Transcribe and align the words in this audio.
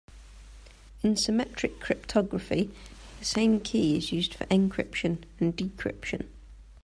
In 1.03 1.15
symmetric 1.15 1.79
cryptography 1.79 2.71
the 3.19 3.25
same 3.25 3.59
key 3.59 3.95
is 3.97 4.11
used 4.11 4.33
for 4.33 4.45
encryption 4.45 5.19
and 5.39 5.55
decryption. 5.55 6.25